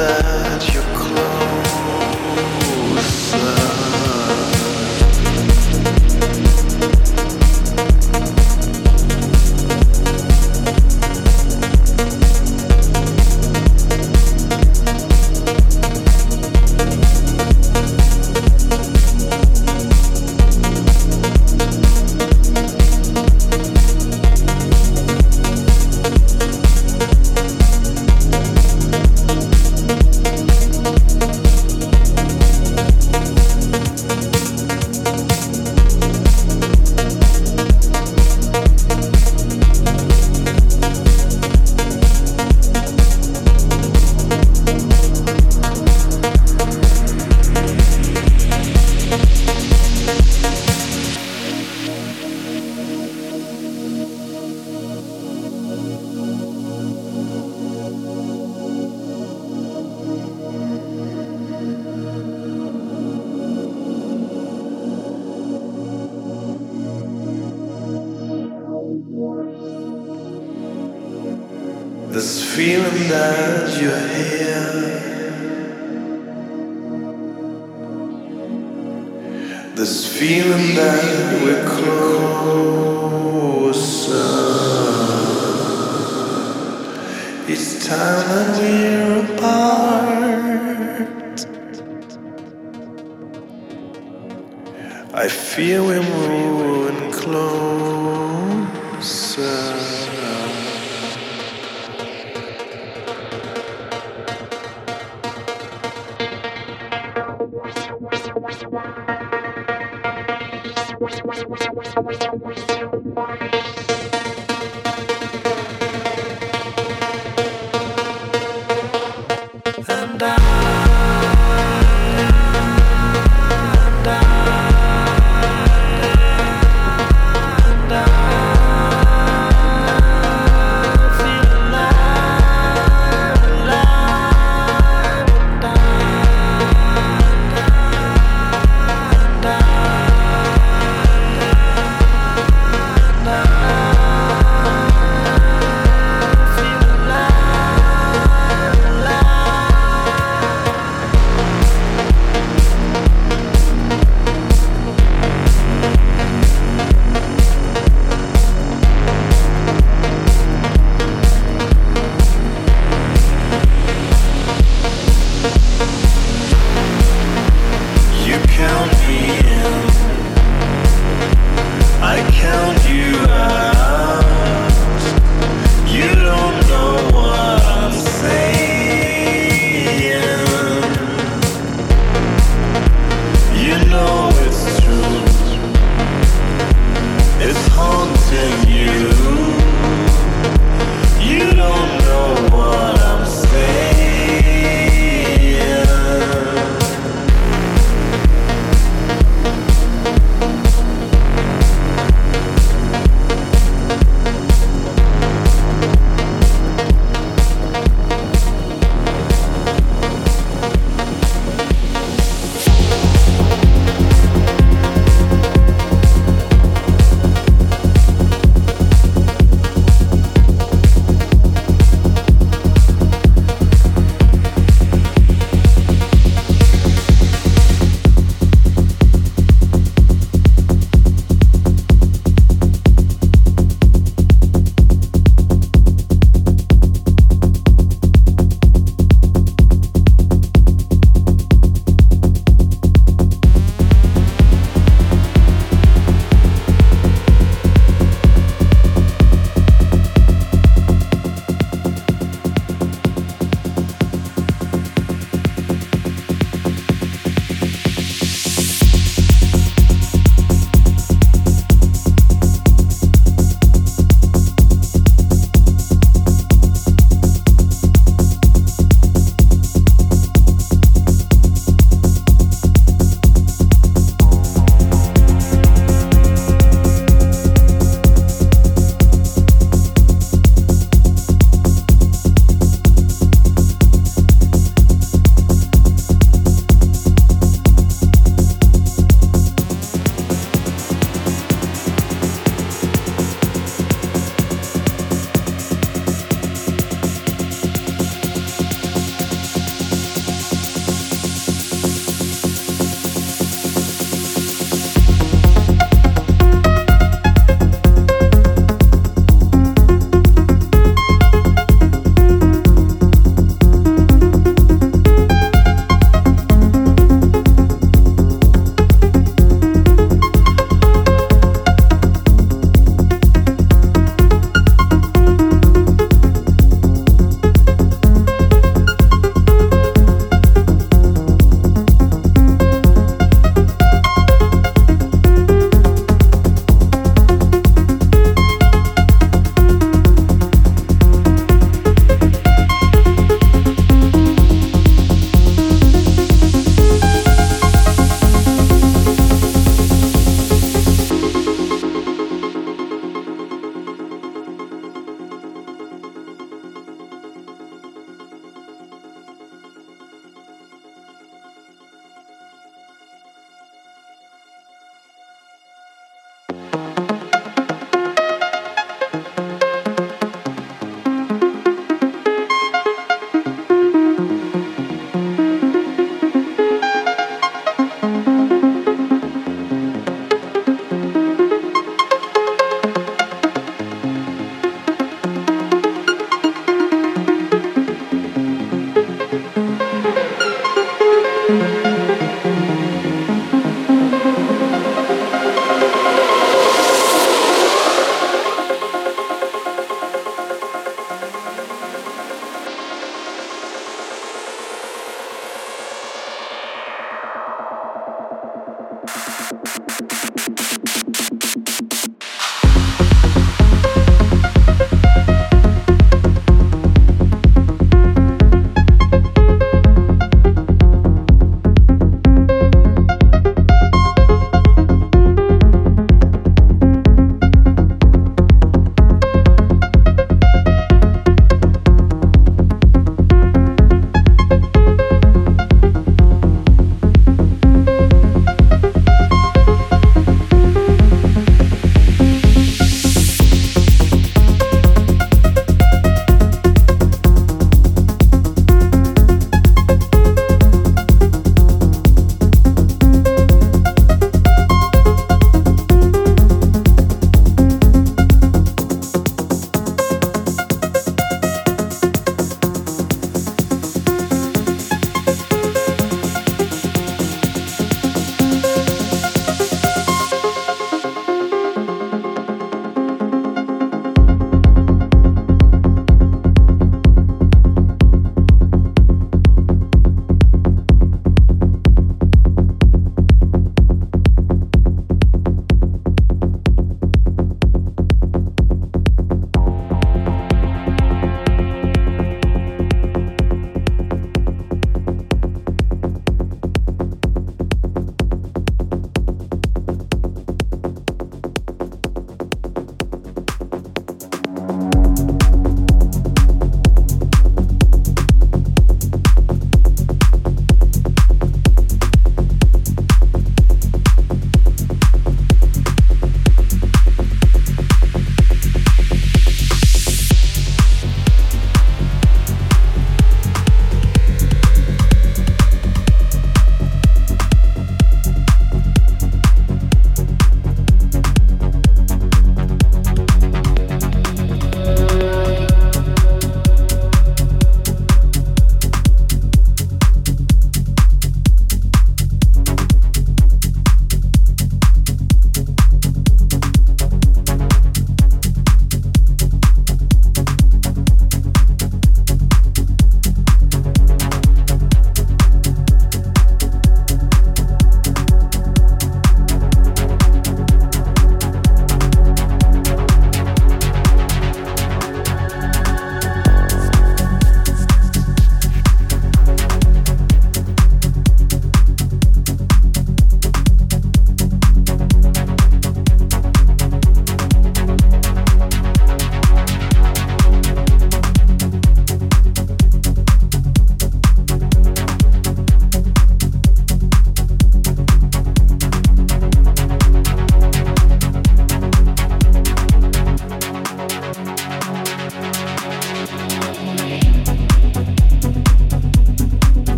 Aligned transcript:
that 0.00 0.74
you 0.74 0.79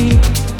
You. 0.00 0.59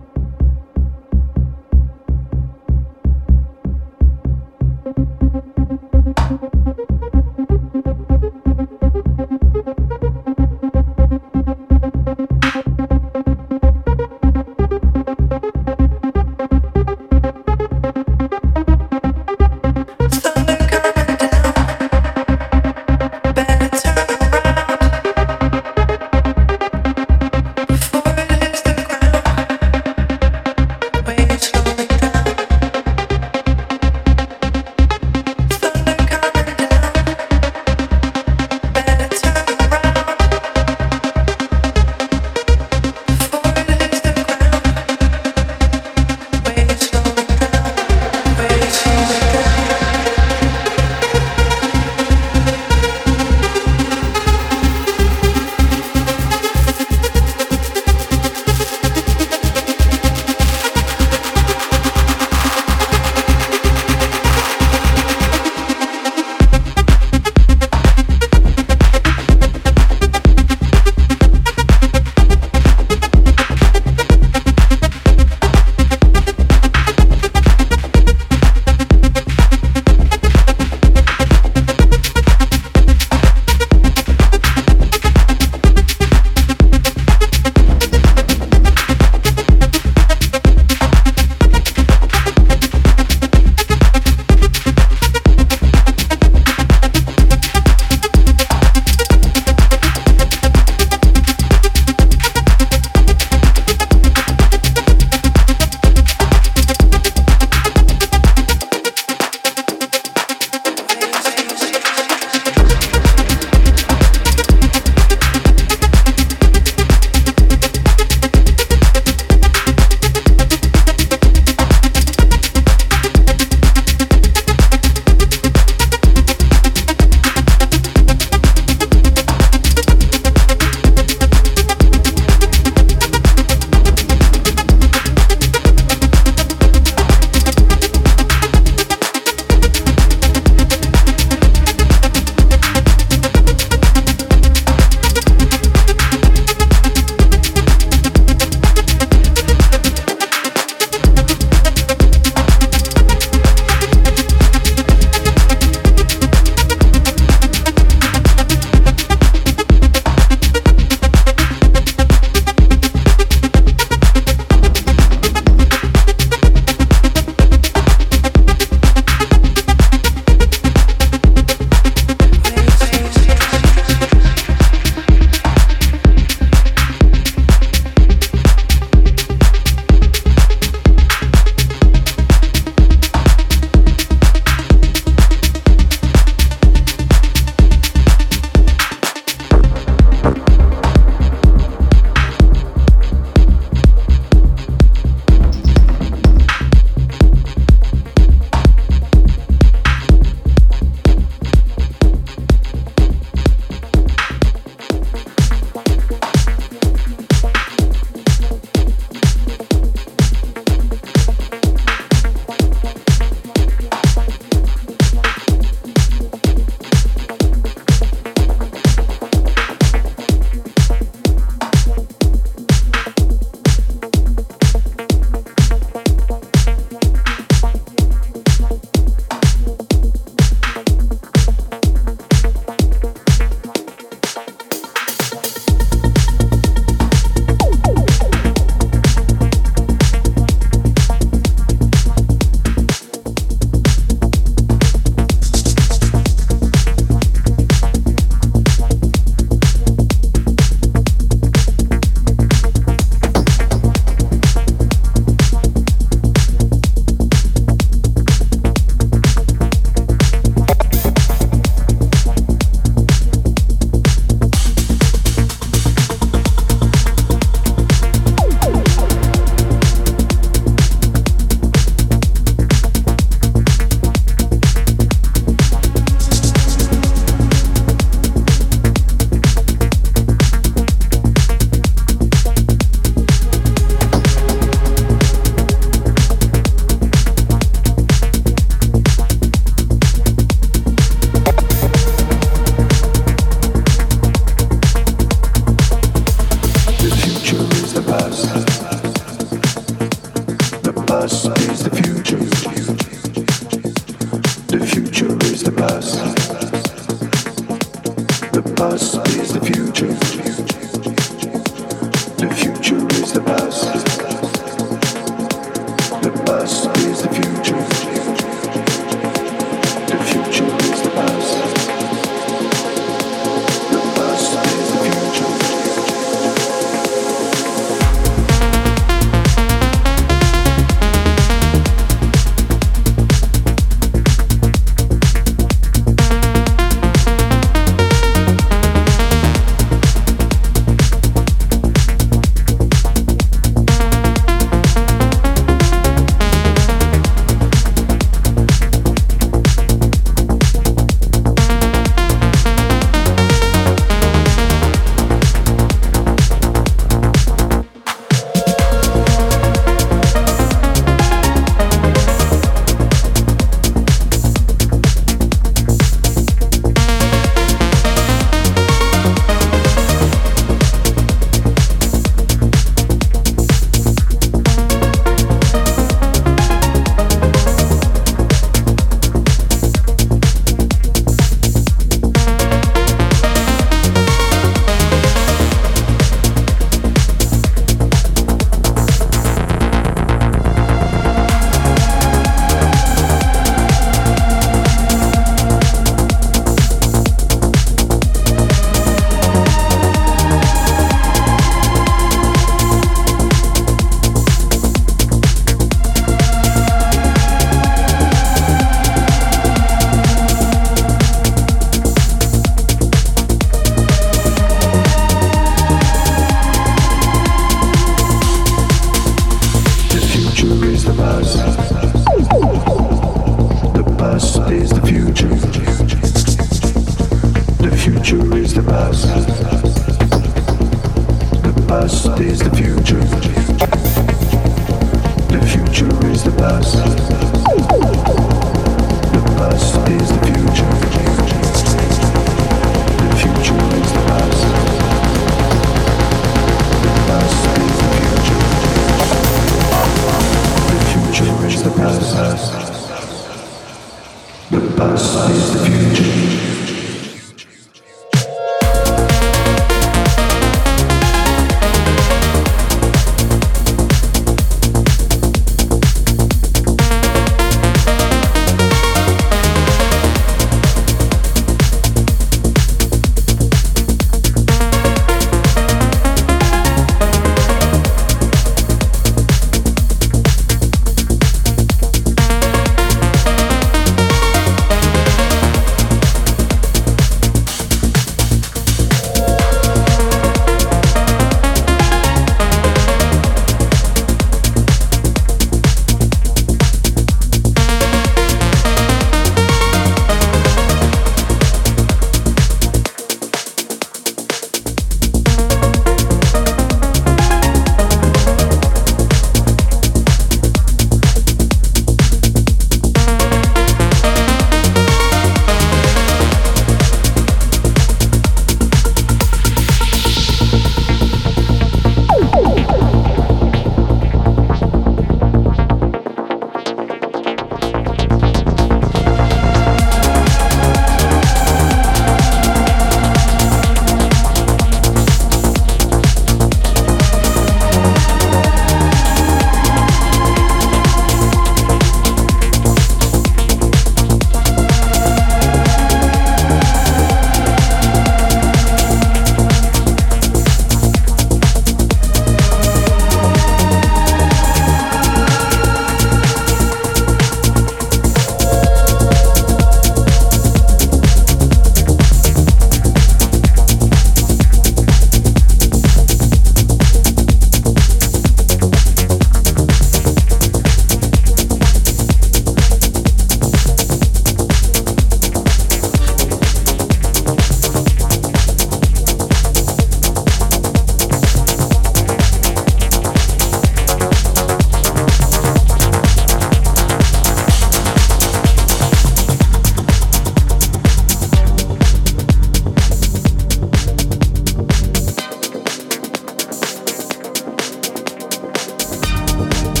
Música 599.61 600.00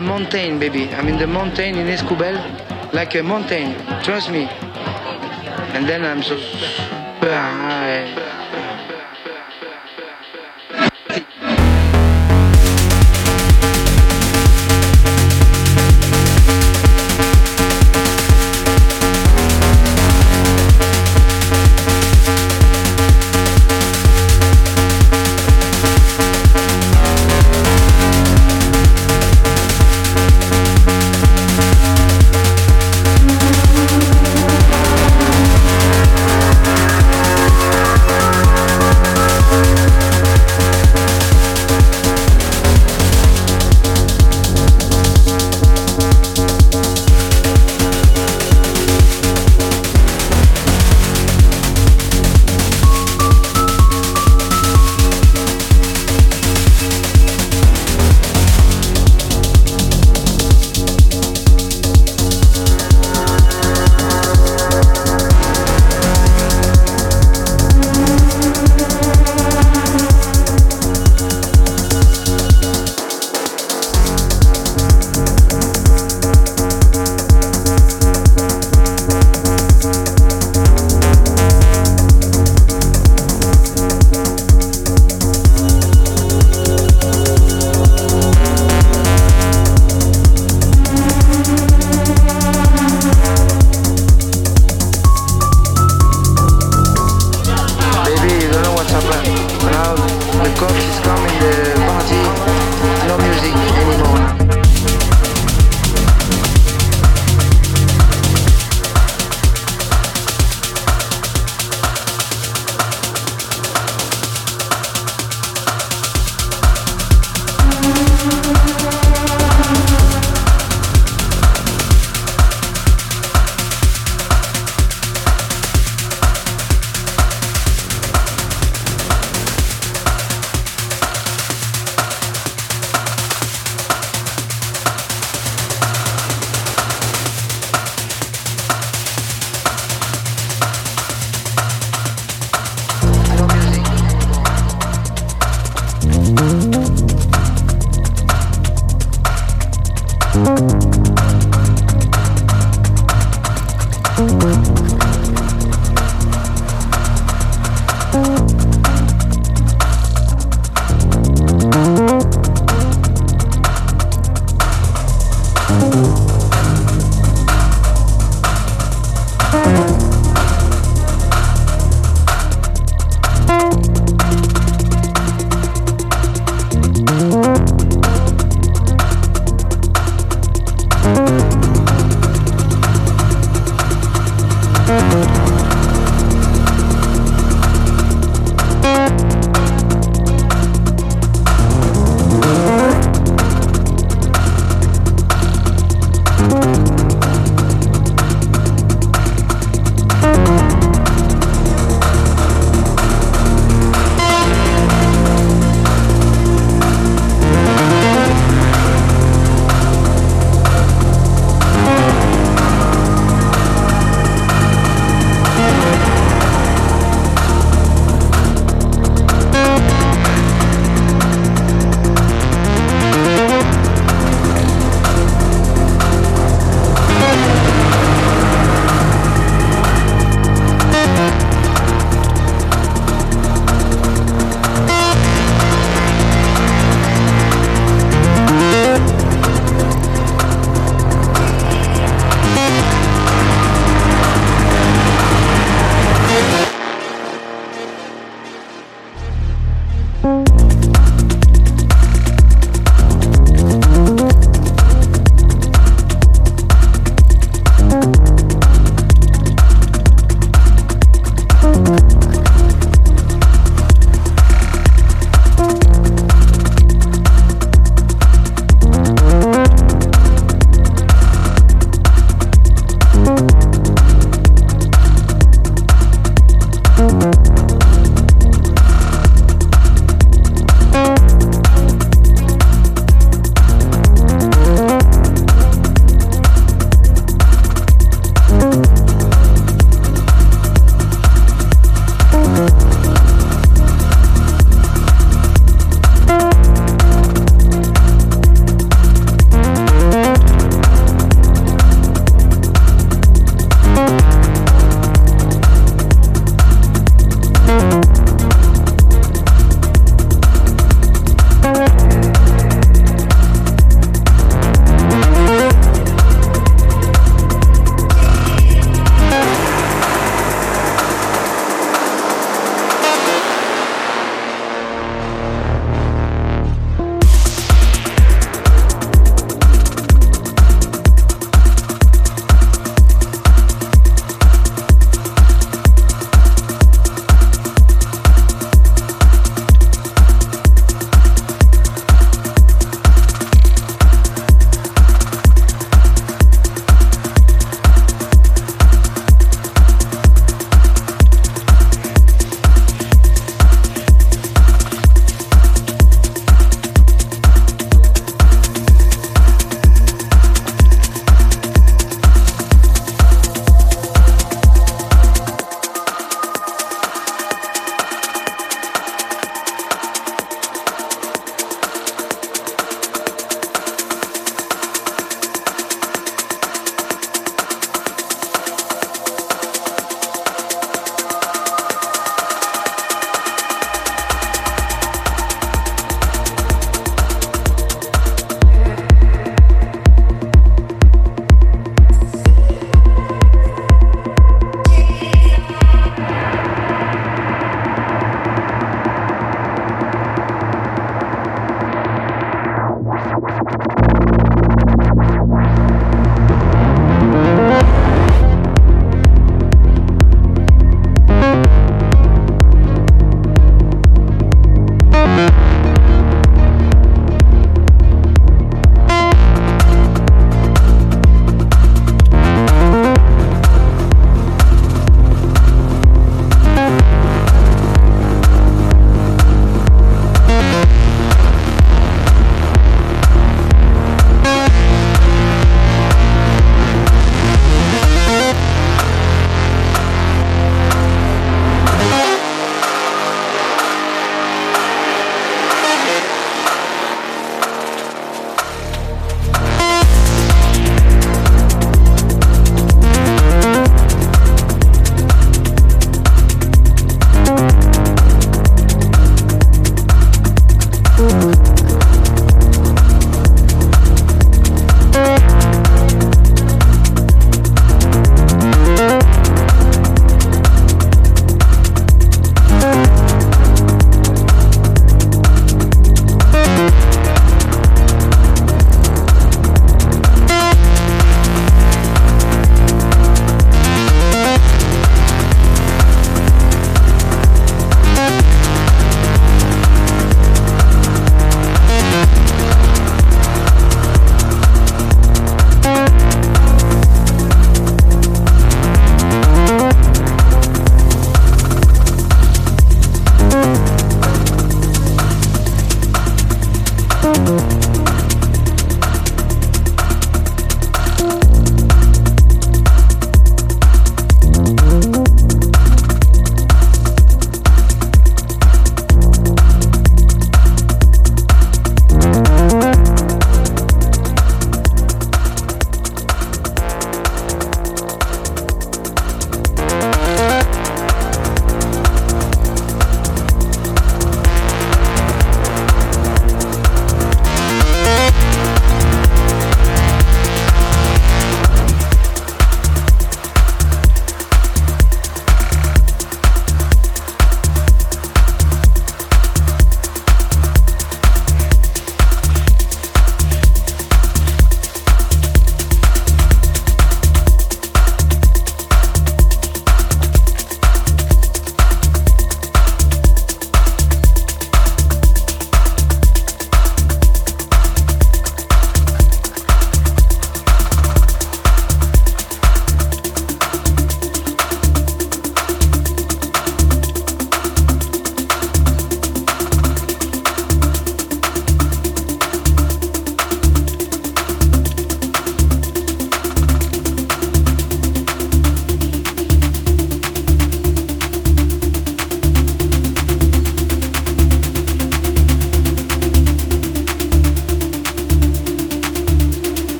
mountain, 0.00 0.58
baby. 0.58 0.88
I'm 0.90 1.08
in 1.08 1.18
the 1.18 1.26
mountain 1.26 1.76
in 1.76 1.86
Escobel, 1.86 2.36
like 2.92 3.14
a 3.14 3.22
mountain. 3.22 3.74
Trust 4.02 4.30
me. 4.30 4.44
And 5.74 5.88
then 5.88 6.04
I'm 6.04 6.22
so 6.22 6.36
ah, 7.22 8.27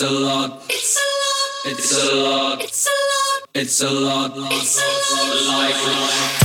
It's 0.00 0.08
a 0.08 0.14
lot. 0.14 0.62
It's 0.70 0.96
a 0.96 1.02
lot. 1.04 1.76
It's 1.76 1.92
a 1.92 2.14
lot. 2.16 2.62
It's 2.62 2.86
a 2.86 2.90
lot. 2.90 3.48
It's 3.52 3.82
a 3.82 3.90
lot. 3.90 4.32
It's 4.50 4.78
a 4.78 5.14
lot. 5.14 5.58
Like 5.58 5.74
life. 5.74 6.39